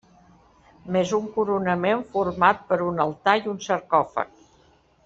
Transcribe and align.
Més 0.95 1.11
un 1.17 1.27
coronament 1.35 2.03
format 2.15 2.65
per 2.73 2.81
un 2.89 3.07
altar 3.07 3.39
i 3.45 3.47
un 3.55 3.63
sarcòfag. 3.71 4.35